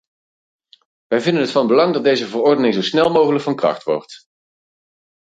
[1.07, 4.23] Wij vinden het van belang dat deze verordening zo snel mogelijk van kracht wordt.